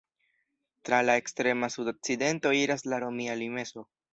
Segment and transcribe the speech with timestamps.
[0.87, 3.89] Tra la ekstrema sudokcidento iras la romia limeso.